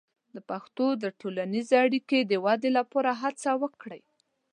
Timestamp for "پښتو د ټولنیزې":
0.49-1.75